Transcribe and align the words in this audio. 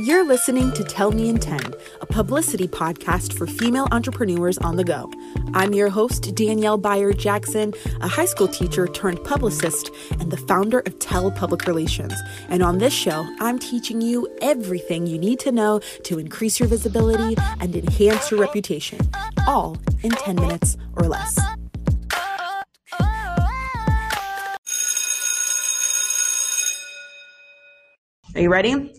You're 0.00 0.24
listening 0.24 0.70
to 0.74 0.84
Tell 0.84 1.10
Me 1.10 1.28
in 1.28 1.38
10, 1.38 1.58
a 2.00 2.06
publicity 2.06 2.68
podcast 2.68 3.32
for 3.32 3.48
female 3.48 3.88
entrepreneurs 3.90 4.56
on 4.58 4.76
the 4.76 4.84
go. 4.84 5.10
I'm 5.54 5.74
your 5.74 5.88
host, 5.88 6.36
Danielle 6.36 6.78
Bayard 6.78 7.18
Jackson, 7.18 7.74
a 8.00 8.06
high 8.06 8.26
school 8.26 8.46
teacher 8.46 8.86
turned 8.86 9.24
publicist 9.24 9.90
and 10.20 10.30
the 10.30 10.36
founder 10.36 10.84
of 10.86 11.00
Tell 11.00 11.32
Public 11.32 11.66
Relations. 11.66 12.14
And 12.48 12.62
on 12.62 12.78
this 12.78 12.92
show, 12.92 13.26
I'm 13.40 13.58
teaching 13.58 14.00
you 14.00 14.28
everything 14.40 15.08
you 15.08 15.18
need 15.18 15.40
to 15.40 15.50
know 15.50 15.80
to 16.04 16.20
increase 16.20 16.60
your 16.60 16.68
visibility 16.68 17.36
and 17.58 17.74
enhance 17.74 18.30
your 18.30 18.38
reputation, 18.38 19.00
all 19.48 19.76
in 20.04 20.12
10 20.12 20.36
minutes 20.36 20.76
or 20.94 21.08
less. 21.08 21.40
Are 28.36 28.40
you 28.40 28.48
ready? 28.48 28.97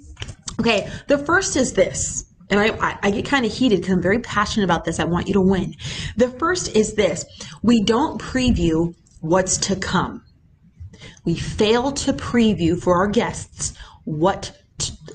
Okay, 0.59 0.89
the 1.07 1.17
first 1.17 1.55
is 1.55 1.73
this. 1.73 2.25
And 2.49 2.59
I, 2.59 2.97
I, 3.03 3.11
get 3.11 3.25
kind 3.25 3.45
of 3.45 3.53
heated 3.53 3.81
because 3.81 3.93
I'm 3.93 4.01
very 4.01 4.19
passionate 4.19 4.63
about 4.63 4.83
this. 4.83 4.99
I 4.99 5.03
want 5.03 5.27
you 5.27 5.33
to 5.35 5.41
win. 5.41 5.75
The 6.17 6.29
first 6.29 6.75
is 6.75 6.95
this 6.95 7.23
we 7.61 7.83
don't 7.83 8.19
preview 8.19 8.95
what's 9.21 9.57
to 9.57 9.75
come. 9.75 10.23
We 11.25 11.35
fail 11.35 11.91
to 11.91 12.13
preview 12.13 12.81
for 12.81 12.95
our 12.95 13.07
guests 13.07 13.77
what 14.03 14.58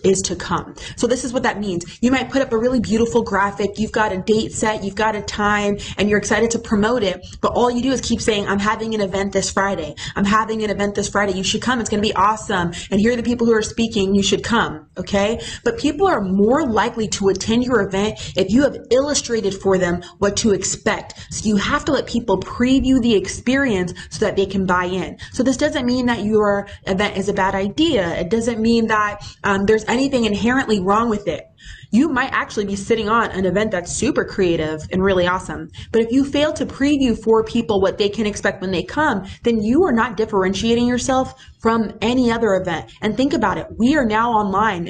is 0.04 0.20
to 0.22 0.36
come. 0.36 0.74
So 0.96 1.06
this 1.06 1.24
is 1.24 1.32
what 1.32 1.42
that 1.42 1.58
means. 1.58 1.98
You 2.02 2.10
might 2.10 2.30
put 2.30 2.42
up 2.42 2.52
a 2.52 2.58
really 2.58 2.80
beautiful 2.80 3.22
graphic. 3.22 3.78
You've 3.78 3.92
got 3.92 4.12
a 4.12 4.18
date 4.18 4.52
set, 4.52 4.84
you've 4.84 4.94
got 4.94 5.16
a 5.16 5.22
time, 5.22 5.78
and 5.96 6.08
you're 6.08 6.18
excited 6.18 6.50
to 6.52 6.58
promote 6.58 7.02
it. 7.02 7.24
But 7.40 7.52
all 7.54 7.70
you 7.70 7.82
do 7.82 7.92
is 7.92 8.00
keep 8.00 8.20
saying, 8.20 8.46
I'm 8.46 8.58
having 8.58 8.94
an 8.94 9.00
event 9.00 9.32
this 9.32 9.50
Friday. 9.50 9.94
I'm 10.14 10.24
having 10.24 10.62
an 10.62 10.70
event 10.70 10.94
this 10.94 11.08
Friday. 11.08 11.32
You 11.32 11.44
should 11.44 11.62
come. 11.62 11.80
It's 11.80 11.90
going 11.90 12.02
to 12.02 12.08
be 12.08 12.14
awesome. 12.14 12.72
And 12.90 13.00
here 13.00 13.12
are 13.12 13.16
the 13.16 13.22
people 13.22 13.46
who 13.46 13.54
are 13.54 13.62
speaking. 13.62 14.14
You 14.14 14.22
should 14.22 14.44
come. 14.44 14.86
Okay. 14.98 15.40
But 15.64 15.78
people 15.78 16.06
are 16.06 16.20
more 16.20 16.66
likely 16.66 17.08
to 17.08 17.28
attend 17.28 17.64
your 17.64 17.80
event 17.80 18.36
if 18.36 18.50
you 18.50 18.62
have 18.62 18.76
illustrated 18.90 19.54
for 19.54 19.78
them 19.78 20.02
what 20.18 20.36
to 20.38 20.52
expect. 20.52 21.14
So 21.30 21.48
you 21.48 21.56
have 21.56 21.84
to 21.86 21.92
let 21.92 22.06
people 22.06 22.38
preview 22.40 23.00
the 23.00 23.14
experience 23.14 23.94
so 24.10 24.24
that 24.26 24.36
they 24.36 24.46
can 24.46 24.66
buy 24.66 24.84
in. 24.84 25.18
So 25.32 25.42
this 25.42 25.56
doesn't 25.56 25.86
mean 25.86 26.06
that 26.06 26.24
your 26.24 26.68
event 26.86 27.16
is 27.16 27.28
a 27.28 27.32
bad 27.32 27.54
idea. 27.54 28.14
It 28.16 28.28
doesn't 28.28 28.60
mean 28.60 28.88
that 28.88 29.22
um, 29.42 29.53
Um, 29.54 29.66
there's 29.66 29.84
anything 29.84 30.24
inherently 30.24 30.80
wrong 30.80 31.08
with 31.08 31.28
it 31.28 31.48
you 31.94 32.08
might 32.08 32.32
actually 32.32 32.64
be 32.64 32.74
sitting 32.74 33.08
on 33.08 33.30
an 33.30 33.46
event 33.46 33.70
that's 33.70 33.92
super 33.92 34.24
creative 34.24 34.80
and 34.90 35.00
really 35.00 35.28
awesome. 35.28 35.70
But 35.92 36.02
if 36.02 36.10
you 36.10 36.24
fail 36.24 36.52
to 36.54 36.66
preview 36.66 37.16
for 37.16 37.44
people 37.44 37.80
what 37.80 37.98
they 37.98 38.08
can 38.08 38.26
expect 38.26 38.60
when 38.60 38.72
they 38.72 38.82
come, 38.82 39.24
then 39.44 39.62
you 39.62 39.84
are 39.84 39.92
not 39.92 40.16
differentiating 40.16 40.88
yourself 40.88 41.40
from 41.64 41.90
any 42.02 42.30
other 42.30 42.56
event. 42.56 42.92
And 43.00 43.16
think 43.16 43.32
about 43.32 43.56
it. 43.56 43.66
We 43.78 43.96
are 43.96 44.04
now 44.04 44.32
online. 44.32 44.86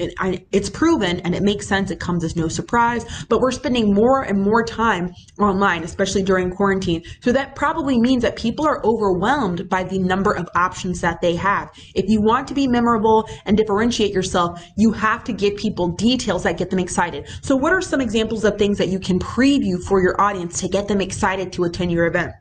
it's 0.51 0.69
proven 0.69 1.21
and 1.21 1.33
it 1.33 1.45
makes 1.45 1.69
sense. 1.69 1.93
It 1.93 2.01
comes 2.01 2.25
as 2.25 2.35
no 2.35 2.49
surprise, 2.49 3.05
but 3.29 3.39
we're 3.39 3.53
spending 3.53 3.95
more 3.95 4.23
and 4.23 4.43
more 4.43 4.65
time 4.65 5.13
online, 5.39 5.85
especially 5.85 6.25
during 6.25 6.51
quarantine. 6.51 7.05
So 7.21 7.31
that 7.31 7.55
probably 7.55 8.01
means 8.01 8.23
that 8.23 8.35
people 8.35 8.67
are 8.67 8.85
overwhelmed 8.85 9.69
by 9.69 9.85
the 9.85 10.01
number 10.01 10.33
of 10.33 10.49
options 10.57 11.01
that 11.03 11.21
they 11.21 11.37
have. 11.37 11.69
If 11.95 12.07
you 12.09 12.21
want 12.21 12.49
to 12.49 12.55
be 12.55 12.67
memorable 12.67 13.29
and 13.45 13.57
differentiate 13.57 14.13
yourself, 14.13 14.61
you 14.77 14.91
have 14.91 15.23
to 15.25 15.33
give 15.33 15.55
people 15.55 15.93
details 15.93 16.43
that 16.43 16.57
get 16.57 16.71
them 16.71 16.81
excited. 16.81 17.29
So 17.43 17.55
what 17.55 17.73
are 17.73 17.83
some 17.83 18.01
examples 18.01 18.45
of 18.45 18.59
things 18.59 18.79
that 18.79 18.89
you 18.89 18.99
can 18.99 19.21
preview 19.21 19.81
for 19.81 20.03
your 20.03 20.21
audience 20.21 20.61
to 20.63 20.69
get 20.69 20.89
them 20.89 21.01
excited 21.01 21.53
to 21.53 21.63
attend 21.63 21.93
your 21.93 22.07
event? 22.07 22.33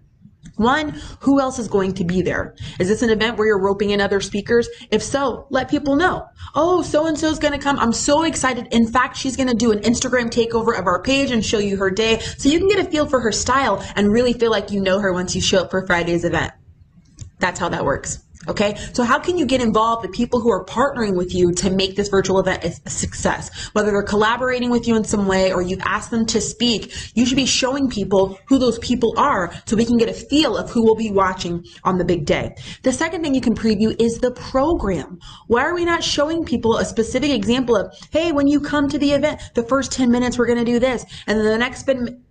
One, 0.55 0.89
who 1.21 1.39
else 1.39 1.57
is 1.57 1.67
going 1.67 1.93
to 1.95 2.03
be 2.03 2.21
there? 2.21 2.55
Is 2.79 2.87
this 2.87 3.01
an 3.01 3.09
event 3.09 3.37
where 3.37 3.47
you're 3.47 3.59
roping 3.59 3.89
in 3.89 3.99
other 3.99 4.21
speakers? 4.21 4.69
If 4.91 5.01
so, 5.01 5.47
let 5.49 5.69
people 5.69 5.95
know. 5.95 6.27
Oh, 6.53 6.83
so 6.83 7.07
and 7.07 7.17
so 7.17 7.27
is 7.27 7.39
going 7.39 7.53
to 7.53 7.59
come. 7.59 7.79
I'm 7.79 7.93
so 7.93 8.23
excited. 8.23 8.67
In 8.71 8.87
fact, 8.87 9.17
she's 9.17 9.35
going 9.35 9.49
to 9.49 9.55
do 9.55 9.71
an 9.71 9.79
Instagram 9.79 10.29
takeover 10.29 10.77
of 10.77 10.85
our 10.85 11.01
page 11.01 11.31
and 11.31 11.43
show 11.43 11.57
you 11.57 11.77
her 11.77 11.89
day 11.89 12.19
so 12.37 12.49
you 12.49 12.59
can 12.59 12.67
get 12.67 12.79
a 12.79 12.89
feel 12.89 13.07
for 13.07 13.19
her 13.19 13.31
style 13.31 13.83
and 13.95 14.11
really 14.11 14.33
feel 14.33 14.51
like 14.51 14.69
you 14.69 14.79
know 14.79 14.99
her 14.99 15.11
once 15.11 15.33
you 15.33 15.41
show 15.41 15.63
up 15.63 15.71
for 15.71 15.85
Friday's 15.87 16.23
event. 16.23 16.53
That's 17.39 17.59
how 17.59 17.69
that 17.69 17.83
works. 17.83 18.22
Okay, 18.47 18.75
so 18.91 19.03
how 19.03 19.19
can 19.19 19.37
you 19.37 19.45
get 19.45 19.61
involved 19.61 20.05
with 20.05 20.13
people 20.13 20.41
who 20.41 20.51
are 20.51 20.65
partnering 20.65 21.15
with 21.15 21.33
you 21.33 21.53
to 21.53 21.69
make 21.69 21.95
this 21.95 22.09
virtual 22.09 22.39
event 22.39 22.63
a 22.63 22.89
success? 22.89 23.69
Whether 23.73 23.91
they're 23.91 24.03
collaborating 24.03 24.69
with 24.69 24.85
you 24.85 24.97
in 24.97 25.05
some 25.05 25.27
way 25.27 25.53
or 25.53 25.61
you've 25.61 25.81
asked 25.81 26.11
them 26.11 26.25
to 26.27 26.41
speak, 26.41 26.93
you 27.15 27.25
should 27.25 27.37
be 27.37 27.45
showing 27.45 27.89
people 27.89 28.37
who 28.47 28.59
those 28.59 28.79
people 28.79 29.13
are 29.17 29.53
so 29.65 29.77
we 29.77 29.85
can 29.85 29.97
get 29.97 30.09
a 30.09 30.13
feel 30.13 30.57
of 30.57 30.69
who 30.69 30.83
will 30.83 30.95
be 30.95 31.09
watching 31.09 31.63
on 31.85 31.97
the 31.97 32.03
big 32.03 32.25
day. 32.25 32.53
The 32.83 32.91
second 32.91 33.21
thing 33.21 33.33
you 33.33 33.39
can 33.39 33.55
preview 33.55 33.95
is 33.99 34.17
the 34.17 34.31
program. 34.31 35.19
Why 35.47 35.63
are 35.63 35.73
we 35.73 35.85
not 35.85 36.03
showing 36.03 36.43
people 36.43 36.77
a 36.77 36.85
specific 36.85 37.31
example 37.31 37.77
of, 37.77 37.95
hey, 38.11 38.33
when 38.33 38.47
you 38.47 38.59
come 38.59 38.89
to 38.89 38.97
the 38.97 39.11
event, 39.11 39.39
the 39.53 39.63
first 39.63 39.93
10 39.93 40.11
minutes 40.11 40.37
we're 40.37 40.47
going 40.47 40.59
to 40.59 40.65
do 40.65 40.79
this, 40.79 41.05
and 41.27 41.39
then 41.39 41.45
the 41.45 41.57
next 41.57 41.87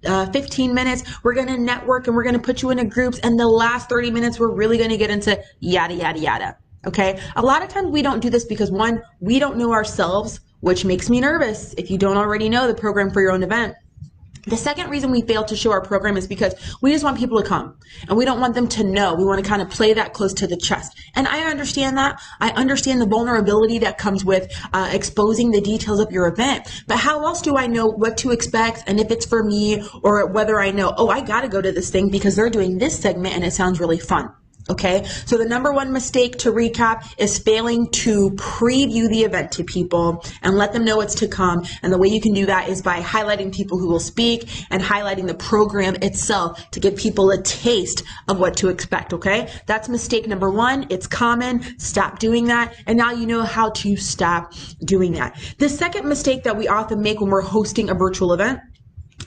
uh, 0.07 0.31
15 0.31 0.75
minutes 0.75 1.05
we're 1.23 1.35
going 1.35 1.49
to 1.49 1.59
network 1.59 2.07
and 2.07 2.15
we're 2.15 2.25
going 2.25 2.35
to 2.35 2.41
put 2.41 2.61
you 2.61 2.69
into 2.71 2.85
groups, 2.85 3.19
and 3.21 3.41
the 3.41 3.49
last 3.49 3.89
30 3.89 4.11
minutes 4.11 4.39
we're 4.39 4.55
really 4.55 4.77
going 4.77 4.91
to 4.91 4.99
get 4.99 5.11
into 5.11 5.43
yada 5.61 5.95
yada, 5.95 6.02
yada. 6.03 6.21
Yada. 6.21 6.57
Okay. 6.87 7.21
A 7.37 7.43
lot 7.43 7.63
of 7.63 7.69
times 7.69 7.91
we 7.91 8.03
don't 8.03 8.21
do 8.21 8.31
this 8.31 8.45
because 8.45 8.71
one, 8.71 9.03
we 9.21 9.39
don't 9.39 9.57
know 9.57 9.73
ourselves, 9.73 10.41
which 10.61 10.85
makes 10.85 11.09
me 11.09 11.21
nervous 11.21 11.75
if 11.79 11.91
you 11.91 11.99
don't 11.99 12.17
already 12.17 12.49
know 12.49 12.67
the 12.67 12.75
program 12.75 13.11
for 13.11 13.21
your 13.21 13.33
own 13.33 13.43
event. 13.43 13.77
The 14.45 14.57
second 14.57 14.91
reason 14.91 15.13
we 15.13 15.23
fail 15.23 15.45
to 15.45 15.55
show 15.55 15.71
our 15.71 15.81
program 15.81 16.17
is 16.17 16.27
because 16.27 16.55
we 16.81 16.91
just 16.91 17.05
want 17.05 17.17
people 17.17 17.41
to 17.41 17.49
come 17.49 17.79
and 18.09 18.19
we 18.19 18.25
don't 18.25 18.41
want 18.41 18.57
them 18.57 18.67
to 18.71 18.83
know. 18.83 19.15
We 19.15 19.25
want 19.25 19.43
to 19.43 19.49
kind 19.49 19.63
of 19.63 19.71
play 19.71 19.93
that 19.93 20.15
close 20.15 20.35
to 20.35 20.49
the 20.49 20.57
chest. 20.57 20.99
And 21.15 21.29
I 21.29 21.49
understand 21.49 21.97
that. 21.97 22.21
I 22.41 22.51
understand 22.51 23.01
the 23.01 23.07
vulnerability 23.07 23.79
that 23.79 23.99
comes 23.99 24.25
with 24.25 24.53
uh, 24.73 24.91
exposing 24.93 25.53
the 25.53 25.61
details 25.61 26.01
of 26.01 26.11
your 26.11 26.27
event. 26.27 26.67
But 26.89 26.99
how 26.99 27.25
else 27.25 27.41
do 27.41 27.57
I 27.57 27.69
know 27.69 27.87
what 27.87 28.17
to 28.19 28.33
expect 28.33 28.83
and 28.89 28.99
if 28.99 29.13
it's 29.13 29.27
for 29.27 29.45
me 29.45 29.81
or 30.03 30.27
whether 30.27 30.59
I 30.59 30.73
know, 30.73 30.93
oh, 30.97 31.09
I 31.09 31.21
got 31.21 31.43
to 31.43 31.49
go 31.49 31.63
to 31.63 31.71
this 31.71 31.91
thing 31.91 32.09
because 32.09 32.35
they're 32.35 32.51
doing 32.51 32.79
this 32.79 32.99
segment 32.99 33.37
and 33.37 33.45
it 33.45 33.53
sounds 33.53 33.79
really 33.79 34.01
fun. 34.01 34.33
Okay, 34.71 35.05
so 35.27 35.37
the 35.37 35.45
number 35.45 35.73
one 35.73 35.93
mistake 35.93 36.39
to 36.39 36.53
recap 36.53 37.03
is 37.19 37.37
failing 37.37 37.91
to 37.91 38.31
preview 38.31 39.09
the 39.09 39.23
event 39.23 39.51
to 39.53 39.65
people 39.65 40.25
and 40.41 40.57
let 40.57 40.73
them 40.73 40.85
know 40.85 40.99
what's 40.99 41.17
to 41.17 41.27
come. 41.27 41.65
And 41.83 41.93
the 41.93 41.99
way 41.99 42.07
you 42.07 42.21
can 42.21 42.33
do 42.33 42.47
that 42.47 42.69
is 42.69 42.81
by 42.81 43.01
highlighting 43.01 43.53
people 43.53 43.77
who 43.79 43.89
will 43.89 44.01
speak 44.01 44.49
and 44.71 44.81
highlighting 44.81 45.27
the 45.27 45.35
program 45.35 45.97
itself 45.97 46.71
to 46.71 46.81
give 46.81 46.97
people 46.97 47.31
a 47.31 47.43
taste 47.43 48.05
of 48.29 48.39
what 48.39 48.57
to 48.59 48.69
expect. 48.69 49.13
Okay, 49.13 49.49
that's 49.67 49.89
mistake 49.89 50.29
number 50.29 50.51
one. 50.51 50.87
It's 50.91 51.09
common. 51.09 51.79
Stop 51.81 52.21
doing 52.21 52.45
that. 52.47 52.75
And 52.87 52.97
now 52.97 53.11
you 53.11 53.27
know 53.27 53.43
how 53.43 53.71
to 53.71 53.97
stop 53.97 54.53
doing 54.85 55.13
that. 55.15 55.37
The 55.59 55.69
second 55.69 56.09
mistake 56.09 56.45
that 56.45 56.57
we 56.57 56.69
often 56.69 57.03
make 57.03 57.21
when 57.21 57.31
we're 57.31 57.43
hosting 57.43 57.91
a 57.91 57.95
virtual 57.95 58.33
event 58.33 58.61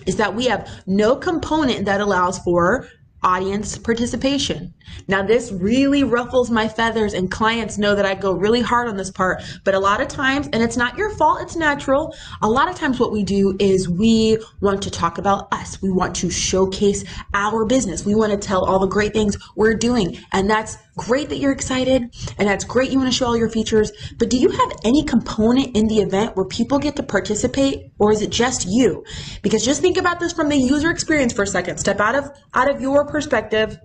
is 0.05 0.15
that 0.15 0.33
we 0.33 0.45
have 0.45 0.69
no 0.87 1.15
component 1.15 1.85
that 1.85 1.99
allows 1.99 2.39
for 2.39 2.87
audience 3.23 3.77
participation. 3.77 4.73
Now, 5.07 5.23
this 5.23 5.51
really 5.51 6.03
ruffles 6.03 6.51
my 6.51 6.67
feathers, 6.67 7.13
and 7.13 7.31
clients 7.31 7.77
know 7.77 7.95
that 7.95 8.05
I 8.05 8.13
go 8.15 8.33
really 8.33 8.61
hard 8.61 8.87
on 8.87 8.97
this 8.97 9.09
part. 9.09 9.41
But 9.63 9.73
a 9.73 9.79
lot 9.79 10.01
of 10.01 10.07
times, 10.07 10.47
and 10.53 10.61
it's 10.61 10.77
not 10.77 10.97
your 10.97 11.09
fault, 11.15 11.41
it's 11.41 11.55
natural. 11.55 12.15
A 12.41 12.49
lot 12.49 12.69
of 12.69 12.75
times, 12.75 12.99
what 12.99 13.11
we 13.11 13.23
do 13.23 13.55
is 13.59 13.89
we 13.89 14.37
want 14.61 14.83
to 14.83 14.91
talk 14.91 15.17
about 15.17 15.51
us. 15.51 15.81
We 15.81 15.91
want 15.91 16.15
to 16.17 16.29
showcase 16.29 17.03
our 17.33 17.65
business. 17.65 18.05
We 18.05 18.15
want 18.15 18.31
to 18.31 18.37
tell 18.37 18.63
all 18.63 18.79
the 18.79 18.87
great 18.87 19.13
things 19.13 19.37
we're 19.55 19.75
doing. 19.75 20.17
And 20.31 20.49
that's 20.49 20.77
great 20.97 21.29
that 21.29 21.37
you're 21.37 21.51
excited, 21.51 22.03
and 22.37 22.47
that's 22.47 22.63
great 22.63 22.91
you 22.91 22.97
want 22.97 23.11
to 23.11 23.17
show 23.17 23.27
all 23.27 23.37
your 23.37 23.49
features. 23.49 23.91
But 24.17 24.29
do 24.29 24.37
you 24.37 24.49
have 24.49 24.71
any 24.83 25.03
component 25.03 25.75
in 25.75 25.87
the 25.87 25.99
event 25.99 26.35
where 26.35 26.45
people 26.45 26.79
get 26.79 26.95
to 26.95 27.03
participate, 27.03 27.91
or 27.99 28.11
is 28.11 28.21
it 28.21 28.29
just 28.29 28.65
you? 28.67 29.03
Because 29.41 29.63
just 29.63 29.81
think 29.81 29.97
about 29.97 30.19
this 30.19 30.33
from 30.33 30.49
the 30.49 30.57
user 30.57 30.89
experience 30.89 31.33
for 31.33 31.43
a 31.43 31.47
second. 31.47 31.77
Step 31.79 31.99
out 31.99 32.15
of 32.15 32.31
out 32.53 32.69
of 32.69 32.81
your 32.81 33.05
perspective 33.05 33.77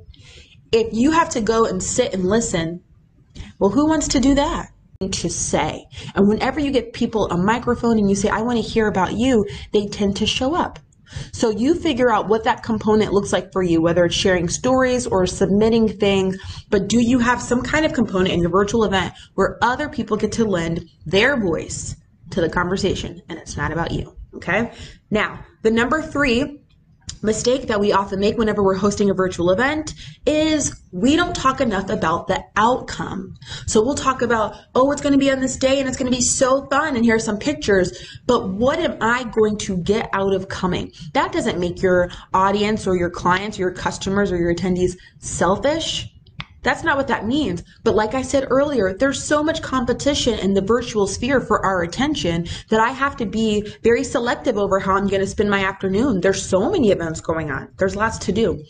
if 0.73 0.89
you 0.93 1.11
have 1.11 1.31
to 1.31 1.41
go 1.41 1.65
and 1.65 1.83
sit 1.83 2.15
and 2.15 2.25
listen, 2.25 2.83
well, 3.59 3.71
who 3.71 3.89
wants 3.89 4.09
to 4.09 4.21
do 4.21 4.35
that? 4.35 4.69
To 5.01 5.31
say. 5.31 5.87
And 6.15 6.29
whenever 6.29 6.61
you 6.61 6.71
get 6.71 6.93
people 6.93 7.27
a 7.29 7.37
microphone 7.37 7.99
and 7.99 8.09
you 8.09 8.15
say, 8.15 8.29
I 8.29 8.43
want 8.43 8.63
to 8.63 8.63
hear 8.63 8.87
about 8.87 9.15
you, 9.15 9.47
they 9.73 9.87
tend 9.87 10.17
to 10.19 10.27
show 10.27 10.55
up. 10.55 10.79
So 11.33 11.51
you 11.51 11.75
figure 11.75 12.13
out 12.13 12.29
what 12.29 12.45
that 12.45 12.63
component 12.63 13.13
looks 13.13 13.33
like 13.33 13.53
for 13.53 13.63
you, 13.63 13.81
whether 13.81 14.05
it's 14.05 14.15
sharing 14.15 14.49
stories 14.49 15.07
or 15.07 15.27
submitting 15.27 15.89
things, 15.89 16.37
but 16.69 16.89
do 16.89 17.01
you 17.01 17.19
have 17.19 17.41
some 17.43 17.63
kind 17.63 17.85
of 17.85 17.93
component 17.93 18.31
in 18.31 18.41
your 18.41 18.51
virtual 18.51 18.85
event 18.85 19.15
where 19.35 19.59
other 19.63 19.89
people 19.89 20.17
get 20.17 20.33
to 20.33 20.45
lend 20.45 20.89
their 21.07 21.37
voice 21.37 21.97
to 22.31 22.41
the 22.41 22.49
conversation 22.49 23.21
and 23.29 23.39
it's 23.39 23.57
not 23.57 23.73
about 23.73 23.91
you? 23.91 24.17
Okay. 24.35 24.73
Now, 25.11 25.45
the 25.63 25.71
number 25.71 26.01
three 26.01 26.60
mistake 27.23 27.69
that 27.69 27.81
we 27.81 27.93
often 27.93 28.21
make 28.21 28.39
whenever 28.39 28.63
we're 28.63 28.75
hosting 28.75 29.11
a 29.11 29.15
virtual 29.15 29.51
event 29.51 29.95
is 30.27 30.81
we 30.93 31.17
don't 31.17 31.35
talk 31.35 31.61
enough 31.61 31.91
about 31.91 32.27
the 32.27 32.43
outcome. 32.57 33.37
So 33.67 33.83
we'll 33.83 33.95
talk 33.95 34.23
about, 34.23 34.57
oh, 34.75 34.91
it's 34.93 35.03
going 35.03 35.13
to 35.13 35.19
be 35.19 35.31
on 35.31 35.41
this 35.41 35.57
day 35.57 35.79
and 35.79 35.89
it's 35.89 35.99
going 35.99 36.11
to 36.11 36.17
be 36.17 36.23
so 36.23 36.67
fun 36.67 36.97
and 36.97 37.05
here 37.05 37.17
are 37.17 37.21
some 37.21 37.39
pictures, 37.39 38.19
but 38.27 38.51
what 38.51 38.79
am 38.79 38.97
I 39.01 39.25
going 39.25 39.59
to 39.59 39.77
get 39.77 40.09
out 40.13 40.35
of 40.35 40.49
coming? 40.49 40.93
That 41.13 41.33
doesn't 41.33 41.59
make 41.59 41.83
your 41.83 42.11
audience 42.33 42.87
or 42.87 42.97
your 42.97 43.11
clients 43.11 43.59
or 43.59 43.63
your 43.63 43.73
customers 43.73 44.33
or 44.33 44.37
your 44.37 44.55
attendees 44.55 44.97
selfish. 45.19 46.09
That's 46.63 46.85
not 46.85 46.97
what 46.97 47.09
that 47.09 47.27
means. 47.27 47.63
But 47.85 47.95
like 47.95 48.15
I 48.15 48.23
said 48.23 48.47
earlier, 48.51 48.93
there's 48.93 49.23
so 49.23 49.43
much 49.43 49.63
competition 49.63 50.39
in 50.39 50.55
the 50.55 50.61
virtual 50.61 51.07
sphere 51.07 51.41
for 51.41 51.65
our 51.65 51.83
attention 51.83 52.47
that 52.69 52.81
I 52.81 52.91
have 52.91 53.17
to 53.17 53.27
be 53.27 53.73
very 53.83 54.05
selective 54.05 54.59
over 54.59 54.79
how 54.79 54.97
I'm 54.97 55.09
going 55.09 55.21
to 55.21 55.27
spend 55.27 55.51
my 55.51 55.65
afternoon. 55.65 56.21
There's 56.21 56.45
so 56.45 56.71
many 56.71 56.91
events 56.91 57.21
going 57.21 57.51
on. 57.51 57.69
There's 57.79 57.97
lots 57.97 58.19
to 58.19 58.33
do. 58.33 58.63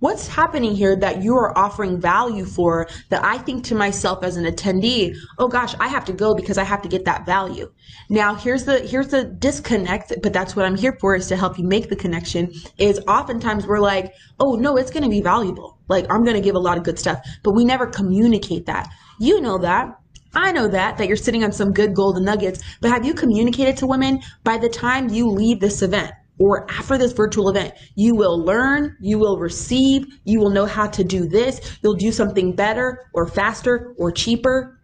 What's 0.00 0.28
happening 0.28 0.74
here 0.74 0.94
that 0.96 1.22
you 1.22 1.34
are 1.36 1.56
offering 1.56 1.98
value 1.98 2.44
for 2.44 2.86
that 3.08 3.24
I 3.24 3.38
think 3.38 3.64
to 3.64 3.74
myself 3.74 4.22
as 4.22 4.36
an 4.36 4.44
attendee, 4.44 5.16
oh 5.38 5.48
gosh, 5.48 5.74
I 5.80 5.88
have 5.88 6.04
to 6.04 6.12
go 6.12 6.34
because 6.34 6.58
I 6.58 6.64
have 6.64 6.82
to 6.82 6.88
get 6.88 7.06
that 7.06 7.24
value. 7.24 7.72
Now 8.10 8.34
here's 8.34 8.64
the 8.64 8.80
here's 8.80 9.08
the 9.08 9.24
disconnect, 9.24 10.12
but 10.22 10.34
that's 10.34 10.54
what 10.54 10.66
I'm 10.66 10.76
here 10.76 10.98
for 11.00 11.16
is 11.16 11.28
to 11.28 11.36
help 11.36 11.58
you 11.58 11.66
make 11.66 11.88
the 11.88 11.96
connection. 11.96 12.52
Is 12.76 13.00
oftentimes 13.08 13.66
we're 13.66 13.80
like, 13.80 14.12
oh 14.38 14.56
no, 14.56 14.76
it's 14.76 14.90
gonna 14.90 15.08
be 15.08 15.22
valuable. 15.22 15.78
Like 15.88 16.04
I'm 16.10 16.24
gonna 16.24 16.42
give 16.42 16.56
a 16.56 16.60
lot 16.60 16.76
of 16.76 16.84
good 16.84 16.98
stuff, 16.98 17.26
but 17.42 17.54
we 17.54 17.64
never 17.64 17.86
communicate 17.86 18.66
that. 18.66 18.90
You 19.18 19.40
know 19.40 19.56
that. 19.58 19.98
I 20.34 20.52
know 20.52 20.68
that, 20.68 20.98
that 20.98 21.08
you're 21.08 21.16
sitting 21.16 21.42
on 21.42 21.52
some 21.52 21.72
good 21.72 21.94
golden 21.94 22.24
nuggets, 22.24 22.62
but 22.82 22.90
have 22.90 23.06
you 23.06 23.14
communicated 23.14 23.78
to 23.78 23.86
women 23.86 24.20
by 24.44 24.58
the 24.58 24.68
time 24.68 25.08
you 25.08 25.30
leave 25.30 25.60
this 25.60 25.80
event? 25.80 26.12
Or 26.38 26.70
after 26.70 26.98
this 26.98 27.12
virtual 27.12 27.48
event, 27.48 27.74
you 27.94 28.14
will 28.14 28.38
learn, 28.38 28.96
you 29.00 29.18
will 29.18 29.38
receive, 29.38 30.06
you 30.24 30.38
will 30.38 30.50
know 30.50 30.66
how 30.66 30.86
to 30.86 31.02
do 31.04 31.26
this, 31.26 31.78
you'll 31.82 31.94
do 31.94 32.12
something 32.12 32.54
better 32.54 33.08
or 33.14 33.26
faster 33.26 33.94
or 33.98 34.10
cheaper. 34.10 34.78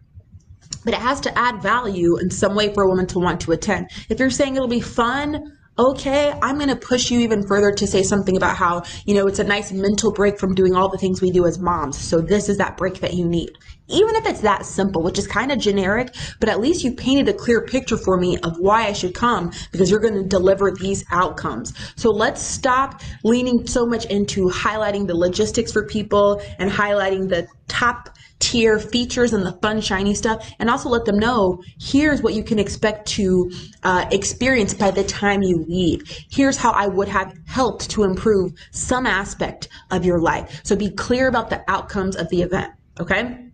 But 0.83 0.93
it 0.93 0.99
has 0.99 1.21
to 1.21 1.37
add 1.37 1.61
value 1.61 2.17
in 2.17 2.29
some 2.29 2.55
way 2.55 2.73
for 2.73 2.83
a 2.83 2.87
woman 2.87 3.07
to 3.07 3.19
want 3.19 3.39
to 3.41 3.51
attend. 3.51 3.89
If 4.09 4.19
you're 4.19 4.29
saying 4.29 4.55
it'll 4.55 4.67
be 4.67 4.81
fun, 4.81 5.53
okay, 5.77 6.33
I'm 6.41 6.57
going 6.57 6.69
to 6.69 6.75
push 6.75 7.09
you 7.09 7.19
even 7.19 7.47
further 7.47 7.71
to 7.71 7.87
say 7.87 8.03
something 8.03 8.37
about 8.37 8.55
how, 8.55 8.83
you 9.05 9.15
know, 9.15 9.27
it's 9.27 9.39
a 9.39 9.43
nice 9.43 9.71
mental 9.71 10.11
break 10.11 10.39
from 10.39 10.53
doing 10.53 10.75
all 10.75 10.89
the 10.89 10.97
things 10.97 11.21
we 11.21 11.31
do 11.31 11.45
as 11.45 11.57
moms. 11.57 11.97
So 11.97 12.19
this 12.19 12.49
is 12.49 12.57
that 12.57 12.77
break 12.77 12.99
that 12.99 13.13
you 13.13 13.27
need. 13.27 13.51
Even 13.87 14.15
if 14.15 14.25
it's 14.25 14.41
that 14.41 14.65
simple, 14.65 15.03
which 15.03 15.19
is 15.19 15.27
kind 15.27 15.51
of 15.51 15.59
generic, 15.59 16.15
but 16.39 16.49
at 16.49 16.61
least 16.61 16.83
you 16.83 16.93
painted 16.93 17.27
a 17.27 17.33
clear 17.33 17.65
picture 17.65 17.97
for 17.97 18.17
me 18.17 18.37
of 18.39 18.57
why 18.57 18.87
I 18.87 18.93
should 18.93 19.13
come 19.13 19.51
because 19.71 19.91
you're 19.91 19.99
going 19.99 20.13
to 20.15 20.23
deliver 20.23 20.71
these 20.71 21.03
outcomes. 21.11 21.73
So 21.95 22.09
let's 22.09 22.41
stop 22.41 23.01
leaning 23.23 23.67
so 23.67 23.85
much 23.85 24.05
into 24.05 24.47
highlighting 24.49 25.07
the 25.07 25.15
logistics 25.15 25.71
for 25.71 25.85
people 25.85 26.41
and 26.59 26.71
highlighting 26.71 27.27
the 27.27 27.47
top 27.67 28.09
tier 28.39 28.77
features 28.77 29.33
and 29.33 29.45
the 29.45 29.53
fun, 29.61 29.79
shiny 29.81 30.13
stuff, 30.13 30.49
and 30.59 30.69
also 30.69 30.89
let 30.89 31.05
them 31.05 31.17
know 31.17 31.61
here's 31.79 32.21
what 32.21 32.33
you 32.33 32.43
can 32.43 32.59
expect 32.59 33.07
to 33.07 33.51
uh, 33.83 34.05
experience 34.11 34.73
by 34.73 34.91
the 34.91 35.03
time 35.03 35.41
you 35.41 35.65
leave. 35.67 36.03
Here's 36.29 36.57
how 36.57 36.71
I 36.71 36.87
would 36.87 37.07
have 37.07 37.33
helped 37.47 37.89
to 37.91 38.03
improve 38.03 38.53
some 38.71 39.05
aspect 39.05 39.69
of 39.91 40.05
your 40.05 40.19
life. 40.19 40.61
So 40.63 40.75
be 40.75 40.89
clear 40.91 41.27
about 41.27 41.49
the 41.49 41.63
outcomes 41.69 42.15
of 42.15 42.29
the 42.29 42.41
event, 42.41 42.73
okay? 42.99 43.52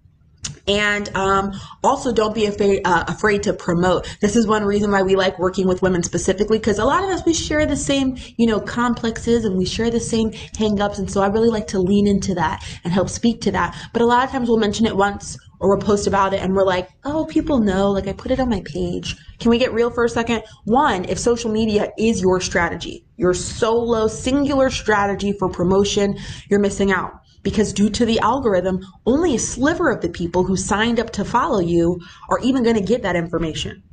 And 0.68 1.16
um, 1.16 1.52
also, 1.84 2.14
don't 2.14 2.36
be 2.36 2.46
afraid, 2.46 2.82
uh, 2.86 3.06
afraid 3.08 3.44
to 3.44 3.54
promote. 3.54 4.08
This 4.22 4.36
is 4.36 4.48
one 4.48 4.64
reason 4.64 4.92
why 4.92 5.02
we 5.02 5.16
like 5.16 5.40
working 5.40 5.68
with 5.68 5.82
women 5.82 6.04
specifically, 6.04 6.60
because 6.60 6.80
a 6.80 6.86
lot 6.86 7.04
of 7.04 7.10
us 7.10 7.26
we 7.26 7.34
share 7.34 7.66
the 7.66 7.76
same, 7.76 8.18
you 8.38 8.48
know, 8.48 8.60
complexes 8.60 9.46
and 9.46 9.58
we 9.58 9.66
share 9.66 9.90
the 9.90 10.00
same 10.00 10.32
hangups. 10.32 11.00
And 11.00 11.10
so 11.10 11.22
I 11.22 11.28
really 11.28 11.50
like 11.50 11.68
to 11.68 11.80
lean 11.80 12.08
into 12.08 12.36
that 12.36 12.64
and 12.84 12.94
help 12.94 13.10
speak 13.10 13.42
to 13.42 13.52
that. 13.52 13.76
But 13.94 14.02
a 14.02 14.06
lot 14.06 14.24
of 14.24 14.32
times 14.32 14.48
we'll 14.48 14.58
mention 14.58 14.86
it 14.86 14.96
once 14.96 15.38
or 15.60 15.70
we'll 15.70 15.86
post 15.86 16.08
about 16.08 16.34
it 16.34 16.42
and 16.42 16.54
we're 16.54 16.66
like, 16.66 16.90
oh, 17.04 17.26
people 17.26 17.60
know, 17.60 17.92
like 17.92 18.08
I 18.08 18.14
put 18.14 18.32
it 18.32 18.40
on 18.40 18.50
my 18.50 18.62
page. 18.66 19.16
Can 19.40 19.50
we 19.50 19.58
get 19.58 19.74
real 19.74 19.92
for 19.92 20.06
a 20.06 20.10
second? 20.10 20.44
One, 20.66 21.06
if 21.06 21.20
social 21.20 21.52
media 21.52 21.92
is 21.98 22.22
your 22.22 22.40
strategy, 22.40 23.06
your 23.18 23.34
solo, 23.34 24.08
singular 24.08 24.70
strategy 24.70 25.34
for 25.38 25.50
promotion, 25.50 26.18
you're 26.50 26.60
missing 26.60 26.92
out 26.92 27.19
because 27.44 27.74
due 27.74 27.90
to 27.90 28.06
the 28.06 28.20
algorithm, 28.20 28.86
only 29.06 29.36
a 29.36 29.40
sliver 29.40 29.90
of 29.90 30.02
the 30.02 30.10
people 30.10 30.44
who 30.44 30.56
signed 30.56 31.00
up 31.00 31.12
to 31.12 31.26
follow 31.26 31.60
you 31.60 32.00
are 32.30 32.40
even 32.40 32.64
going 32.64 32.76
to 32.76 32.82
get 32.82 33.02
that 33.04 33.16
information. 33.16 33.84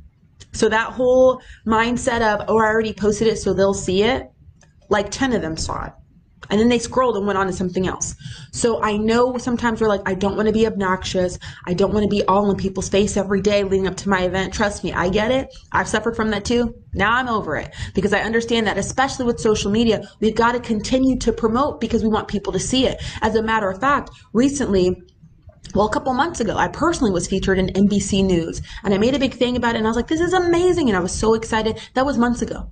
So 0.53 0.69
that 0.69 0.93
whole 0.93 1.41
mindset 1.65 2.21
of, 2.21 2.45
oh, 2.47 2.57
I 2.57 2.65
already 2.65 2.93
posted 2.93 3.27
it 3.27 3.37
so 3.37 3.53
they'll 3.53 3.73
see 3.73 4.03
it, 4.03 4.29
like 4.89 5.11
10 5.11 5.33
of 5.33 5.41
them 5.41 5.57
saw 5.57 5.85
it. 5.85 5.93
And 6.49 6.59
then 6.59 6.69
they 6.69 6.79
scrolled 6.79 7.17
and 7.17 7.25
went 7.25 7.37
on 7.37 7.47
to 7.47 7.53
something 7.53 7.87
else. 7.87 8.15
So 8.51 8.81
I 8.81 8.95
know 8.97 9.37
sometimes 9.37 9.81
we're 9.81 9.89
like, 9.89 10.01
I 10.05 10.13
don't 10.13 10.35
want 10.35 10.47
to 10.47 10.53
be 10.53 10.65
obnoxious. 10.65 11.37
I 11.65 11.73
don't 11.73 11.93
want 11.93 12.03
to 12.03 12.09
be 12.09 12.23
all 12.25 12.49
in 12.49 12.57
people's 12.57 12.89
face 12.89 13.17
every 13.17 13.41
day 13.41 13.63
leading 13.63 13.87
up 13.87 13.97
to 13.97 14.09
my 14.09 14.21
event. 14.21 14.53
Trust 14.53 14.83
me, 14.83 14.93
I 14.93 15.09
get 15.09 15.31
it. 15.31 15.53
I've 15.71 15.87
suffered 15.87 16.15
from 16.15 16.29
that 16.29 16.45
too. 16.45 16.73
Now 16.93 17.13
I'm 17.13 17.27
over 17.27 17.57
it 17.57 17.75
because 17.93 18.13
I 18.13 18.21
understand 18.21 18.67
that, 18.67 18.77
especially 18.77 19.25
with 19.25 19.39
social 19.39 19.71
media, 19.71 20.07
we've 20.19 20.35
got 20.35 20.53
to 20.53 20.59
continue 20.59 21.17
to 21.19 21.33
promote 21.33 21.81
because 21.81 22.03
we 22.03 22.09
want 22.09 22.27
people 22.27 22.53
to 22.53 22.59
see 22.59 22.85
it. 22.85 23.01
As 23.21 23.35
a 23.35 23.43
matter 23.43 23.69
of 23.69 23.79
fact, 23.79 24.11
recently, 24.31 24.95
well, 25.75 25.87
a 25.87 25.91
couple 25.91 26.13
months 26.13 26.39
ago, 26.39 26.55
I 26.55 26.69
personally 26.69 27.11
was 27.11 27.27
featured 27.27 27.59
in 27.59 27.67
NBC 27.67 28.23
News 28.23 28.61
and 28.83 28.93
I 28.93 28.97
made 28.97 29.15
a 29.15 29.19
big 29.19 29.33
thing 29.33 29.57
about 29.57 29.75
it 29.75 29.79
and 29.79 29.87
I 29.87 29.89
was 29.89 29.97
like, 29.97 30.07
this 30.07 30.21
is 30.21 30.33
amazing. 30.33 30.87
And 30.87 30.97
I 30.97 31.01
was 31.01 31.11
so 31.11 31.33
excited. 31.33 31.79
That 31.93 32.05
was 32.05 32.17
months 32.17 32.41
ago. 32.41 32.71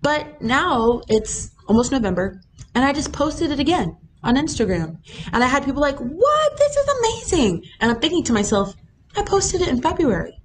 But 0.00 0.42
now 0.42 1.02
it's 1.08 1.51
almost 1.66 1.92
November 1.92 2.40
and 2.74 2.84
I 2.84 2.92
just 2.92 3.12
posted 3.12 3.50
it 3.50 3.60
again 3.60 3.96
on 4.22 4.36
Instagram. 4.36 4.98
And 5.32 5.42
I 5.42 5.46
had 5.46 5.64
people 5.64 5.80
like, 5.80 5.98
what? 5.98 6.56
This 6.56 6.76
is 6.76 6.88
amazing. 6.98 7.64
And 7.80 7.90
I'm 7.90 8.00
thinking 8.00 8.24
to 8.24 8.32
myself, 8.32 8.74
I 9.16 9.22
posted 9.22 9.60
it 9.60 9.68
in 9.68 9.82
February. 9.82 10.38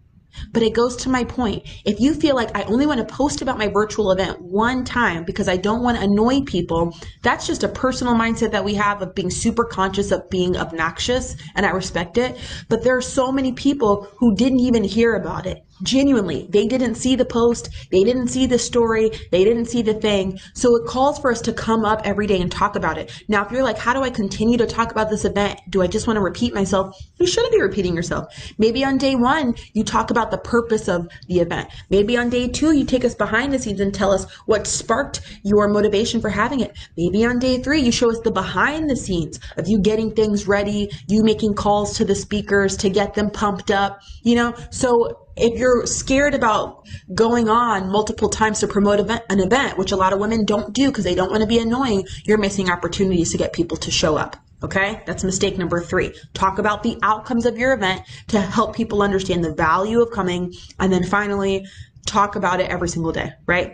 But 0.52 0.62
it 0.62 0.76
goes 0.76 0.96
to 0.98 1.10
my 1.10 1.24
point. 1.24 1.64
If 1.84 2.00
you 2.00 2.14
feel 2.14 2.36
like 2.36 2.56
I 2.56 2.62
only 2.64 2.86
want 2.86 3.00
to 3.00 3.16
post 3.16 3.42
about 3.42 3.58
my 3.58 3.70
virtual 3.70 4.12
event 4.12 4.40
one 4.40 4.84
time 4.84 5.24
because 5.24 5.48
I 5.48 5.58
don't 5.58 5.82
want 5.82 5.98
to 5.98 6.04
annoy 6.04 6.42
people, 6.42 6.96
that's 7.24 7.48
just 7.48 7.64
a 7.64 7.68
personal 7.68 8.14
mindset 8.14 8.52
that 8.52 8.64
we 8.64 8.76
have 8.76 9.02
of 9.02 9.16
being 9.16 9.32
super 9.32 9.64
conscious 9.64 10.12
of 10.12 10.30
being 10.30 10.56
obnoxious, 10.56 11.36
and 11.56 11.66
I 11.66 11.72
respect 11.72 12.20
it. 12.20 12.38
But 12.70 12.84
there 12.84 12.96
are 12.96 13.02
so 13.02 13.32
many 13.32 13.52
people 13.54 14.08
who 14.18 14.36
didn't 14.36 14.60
even 14.60 14.84
hear 14.84 15.16
about 15.16 15.48
it 15.48 15.64
genuinely 15.84 16.48
they 16.50 16.68
didn't 16.68 16.96
see 16.96 17.16
the 17.16 17.26
post 17.26 17.70
they 17.92 18.04
didn't 18.04 18.28
see 18.28 18.46
the 18.46 18.60
story 18.60 19.12
they 19.32 19.44
didn't 19.44 19.66
see 19.66 19.82
the 19.82 19.94
thing. 19.94 20.40
So 20.54 20.76
it 20.76 20.88
calls 20.88 21.20
for 21.20 21.32
us 21.32 21.42
to 21.42 21.54
come 21.54 21.86
up 21.86 22.02
every 22.04 22.28
day 22.28 22.42
and 22.42 22.52
talk 22.52 22.76
about 22.76 22.98
it. 22.98 23.12
Now 23.28 23.46
if 23.46 23.52
you're 23.52 23.64
like 23.64 23.78
how 23.78 23.94
do 23.94 24.02
i 24.02 24.10
continue 24.10 24.58
to 24.58 24.66
talk 24.66 24.92
about 24.92 25.10
this 25.10 25.26
event? 25.26 25.60
Do 25.70 25.82
i 25.82 25.88
just 25.88 26.08
want 26.08 26.18
to 26.18 26.22
repeat 26.22 26.54
myself? 26.54 26.96
You 27.20 27.28
shouldn't 27.28 27.54
be 27.54 27.62
repeating 27.62 27.96
yourself. 27.96 28.34
Maybe 28.58 28.84
on 28.84 28.98
day 28.98 29.16
one 29.16 29.56
you 29.74 29.84
talk 29.84 30.12
about 30.12 30.32
the 30.32 30.38
purpose 30.38 30.88
of 30.88 31.08
the 31.28 31.40
event. 31.40 31.70
Maybe 31.90 32.18
on 32.18 32.30
day 32.30 32.48
two 32.48 32.72
you 32.72 32.86
take 32.86 33.06
us 33.06 33.16
behind 33.16 33.54
the 33.54 33.60
scenes 33.60 33.80
and 33.80 33.94
tell 33.94 34.12
us 34.12 34.26
what 34.46 34.68
sparked 34.68 35.22
your 35.44 35.68
motivation 35.68 36.22
for 36.22 36.30
having 36.30 36.62
it. 36.62 36.78
Maybe 36.98 37.26
on 37.26 37.40
day 37.40 37.62
three 37.62 37.82
you 37.82 37.92
show 37.92 38.10
us 38.10 38.20
the 38.24 38.32
behind 38.32 38.90
the 38.90 38.96
scenes 38.96 39.40
of 39.58 39.68
you 39.68 39.80
getting 39.80 40.12
things 40.12 40.48
ready 40.48 40.90
you 41.08 41.24
making 41.24 41.54
calls 41.54 41.96
to 41.98 42.06
the 42.06 42.16
speakers 42.16 42.78
to 42.78 42.90
get 42.90 43.14
them 43.14 43.30
pumped 43.30 43.72
up 43.72 44.02
you 44.24 44.36
know? 44.36 44.54
So 44.70 45.27
if 45.38 45.60
you're 45.60 45.86
scared 45.86 46.34
about 46.34 46.88
going 47.14 47.50
on 47.50 47.92
multiple 47.92 48.30
times 48.30 48.60
to 48.60 48.68
promote 48.68 49.00
event, 49.00 49.24
an 49.30 49.40
event, 49.40 49.78
which 49.78 49.92
a 49.92 49.96
lot 49.96 50.14
of 50.14 50.20
women 50.20 50.46
don't 50.46 50.74
do 50.74 50.88
because 50.88 51.04
they 51.04 51.16
don't 51.16 51.30
want 51.30 51.42
to 51.42 51.48
be 51.48 51.60
annoying, 51.60 52.06
you're 52.26 52.38
missing 52.38 52.70
opportunities 52.70 53.32
to 53.32 53.38
get 53.38 53.54
people 53.54 53.78
to 53.78 53.92
show 53.92 54.18
up. 54.18 54.36
Okay, 54.64 55.04
that's 55.06 55.24
mistake 55.24 55.58
number 55.58 55.80
three. 55.82 56.14
Talk 56.34 56.58
about 56.58 56.82
the 56.82 56.98
outcomes 57.04 57.46
of 57.46 57.60
your 57.60 57.74
event 57.74 58.02
to 58.30 58.42
help 58.42 58.76
people 58.76 59.04
understand 59.04 59.44
the 59.44 59.54
value 59.54 60.02
of 60.02 60.10
coming. 60.12 60.54
And 60.80 60.92
then 60.92 61.04
finally, 61.04 61.66
talk 62.08 62.36
about 62.36 62.60
it 62.60 62.70
every 62.70 62.90
single 62.90 63.12
day, 63.12 63.34
right? 63.46 63.74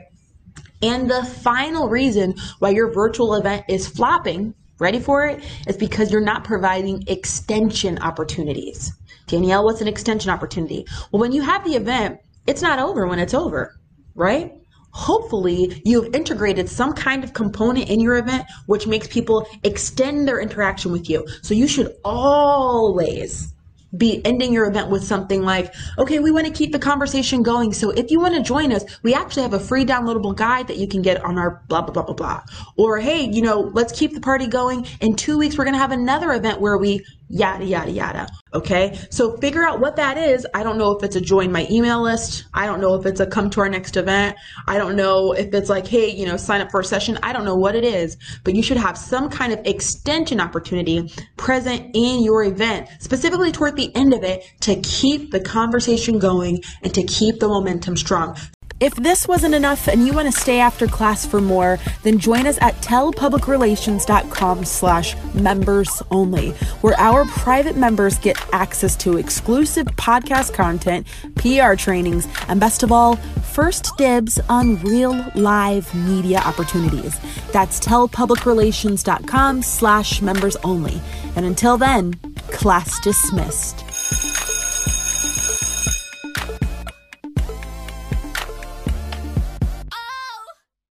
And 0.81 1.09
the 1.09 1.23
final 1.23 1.87
reason 1.87 2.35
why 2.59 2.71
your 2.71 2.91
virtual 2.91 3.35
event 3.35 3.63
is 3.69 3.87
flopping, 3.87 4.53
ready 4.79 4.99
for 4.99 5.25
it, 5.25 5.41
is 5.65 5.77
because 5.77 6.11
you're 6.11 6.19
not 6.19 6.43
providing 6.43 7.05
extension 7.07 7.99
opportunities. 7.99 8.91
Danielle, 9.27 9.63
what's 9.63 9.81
an 9.81 9.87
extension 9.87 10.29
opportunity? 10.29 10.85
Well, 11.11 11.19
when 11.19 11.31
you 11.31 11.41
have 11.41 11.63
the 11.63 11.75
event, 11.75 12.19
it's 12.47 12.61
not 12.61 12.79
over 12.79 13.07
when 13.07 13.19
it's 13.19 13.33
over, 13.33 13.79
right? 14.15 14.53
Hopefully, 14.91 15.81
you've 15.85 16.13
integrated 16.13 16.69
some 16.69 16.93
kind 16.93 17.23
of 17.23 17.33
component 17.33 17.89
in 17.89 17.99
your 17.99 18.17
event 18.17 18.45
which 18.67 18.85
makes 18.85 19.07
people 19.07 19.47
extend 19.63 20.27
their 20.27 20.39
interaction 20.39 20.91
with 20.91 21.09
you. 21.09 21.25
So 21.41 21.55
you 21.55 21.67
should 21.67 21.95
always 22.03 23.53
be 23.97 24.25
ending 24.25 24.51
your 24.51 24.67
event 24.67 24.89
with 24.89 25.03
something 25.03 25.43
like, 25.43 25.73
okay, 25.97 26.19
we 26.19 26.31
want 26.31 26.47
to 26.47 26.51
keep 26.51 26.71
the 26.71 26.79
conversation 26.79 27.43
going. 27.43 27.73
So 27.73 27.91
if 27.91 28.09
you 28.09 28.19
want 28.19 28.35
to 28.35 28.41
join 28.41 28.71
us, 28.71 28.83
we 29.03 29.13
actually 29.13 29.43
have 29.43 29.53
a 29.53 29.59
free 29.59 29.85
downloadable 29.85 30.35
guide 30.35 30.67
that 30.67 30.77
you 30.77 30.87
can 30.87 31.01
get 31.01 31.23
on 31.23 31.37
our 31.37 31.63
blah, 31.67 31.81
blah, 31.81 31.93
blah, 31.93 32.03
blah, 32.03 32.15
blah. 32.15 32.43
Or, 32.75 32.99
hey, 32.99 33.21
you 33.23 33.41
know, 33.41 33.71
let's 33.73 33.97
keep 33.97 34.13
the 34.13 34.21
party 34.21 34.47
going. 34.47 34.87
In 35.01 35.15
two 35.15 35.37
weeks, 35.37 35.57
we're 35.57 35.65
going 35.65 35.75
to 35.75 35.79
have 35.79 35.91
another 35.91 36.33
event 36.33 36.59
where 36.59 36.77
we 36.77 37.05
yada, 37.33 37.65
yada, 37.65 37.91
yada. 37.91 38.27
Okay. 38.53 38.99
So 39.09 39.35
figure 39.37 39.65
out 39.65 39.79
what 39.79 39.95
that 39.95 40.17
is. 40.17 40.45
I 40.53 40.61
don't 40.61 40.77
know 40.77 40.95
if 40.95 41.03
it's 41.03 41.15
a 41.15 41.21
join 41.21 41.51
my 41.51 41.67
email 41.69 42.01
list. 42.03 42.45
I 42.53 42.67
don't 42.67 42.79
know 42.79 42.93
if 42.93 43.07
it's 43.07 43.19
a 43.19 43.25
come 43.25 43.49
to 43.51 43.61
our 43.61 43.69
next 43.69 43.97
event. 43.97 44.37
I 44.67 44.77
don't 44.77 44.95
know 44.95 45.33
if 45.33 45.51
it's 45.53 45.69
like, 45.69 45.87
hey, 45.87 46.11
you 46.11 46.27
know, 46.27 46.37
sign 46.37 46.61
up 46.61 46.69
for 46.69 46.79
a 46.79 46.85
session. 46.85 47.17
I 47.23 47.33
don't 47.33 47.43
know 47.43 47.55
what 47.55 47.75
it 47.75 47.83
is, 47.83 48.17
but 48.43 48.53
you 48.53 48.61
should 48.61 48.77
have 48.77 48.97
some 48.97 49.29
kind 49.29 49.51
of 49.51 49.59
extension 49.65 50.39
opportunity 50.39 51.11
present 51.37 51.89
in 51.95 52.23
your 52.23 52.43
event, 52.43 52.87
specifically 52.99 53.51
toward 53.51 53.75
the 53.75 53.93
end 53.95 54.13
of 54.13 54.23
it 54.23 54.45
to 54.61 54.79
keep 54.81 55.31
the 55.31 55.39
conversation 55.39 56.19
going 56.19 56.61
and 56.83 56.93
to 56.93 57.03
keep 57.03 57.39
the 57.39 57.47
momentum 57.47 57.97
strong. 57.97 58.37
If 58.83 58.95
this 58.95 59.29
wasn't 59.29 59.55
enough 59.55 59.87
and 59.87 60.05
you 60.05 60.11
want 60.11 60.29
to 60.29 60.37
stay 60.37 60.59
after 60.59 60.87
class 60.87 61.25
for 61.25 61.39
more, 61.39 61.79
then 62.01 62.19
join 62.19 62.45
us 62.45 62.57
at 62.59 62.75
tellpublicrelations.com 62.81 64.65
slash 64.65 65.15
members 65.33 66.03
only, 66.11 66.49
where 66.81 66.99
our 66.99 67.23
private 67.23 67.77
members 67.77 68.19
get 68.19 68.35
access 68.51 68.97
to 68.97 69.15
exclusive 69.15 69.87
podcast 69.95 70.53
content, 70.53 71.07
PR 71.35 71.75
trainings, 71.75 72.27
and 72.49 72.59
best 72.59 72.83
of 72.83 72.91
all, 72.91 73.15
first 73.55 73.95
dibs 73.97 74.37
on 74.49 74.75
real 74.81 75.31
live 75.33 75.95
media 75.95 76.39
opportunities. 76.39 77.17
That's 77.53 77.79
tellpublicrelations.com 77.79 79.61
slash 79.61 80.21
members 80.21 80.57
only. 80.57 80.99
And 81.37 81.45
until 81.45 81.77
then, 81.77 82.15
class 82.51 82.99
dismissed. 82.99 83.92